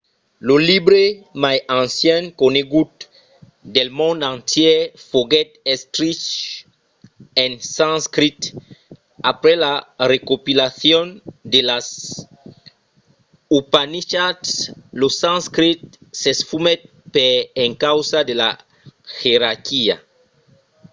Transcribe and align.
lo 0.47 0.55
libre 0.69 1.03
mai 1.43 1.57
ancian 1.81 2.23
conegut 2.41 2.93
del 3.75 3.89
mond 3.99 4.19
entièr 4.33 4.79
foguèt 5.09 5.49
escrich 5.73 6.25
en 7.43 7.51
sanscrit. 7.75 8.39
après 9.31 9.57
la 9.65 9.73
recopilacion 10.11 11.05
de 11.53 11.59
las 11.69 11.87
upanishads 13.59 14.49
lo 14.99 15.07
sanscrit 15.21 15.81
s'esfumèt 16.21 16.81
per 17.13 17.33
encausa 17.65 18.19
de 18.29 18.33
la 18.41 18.49
ierarquia 19.31 19.95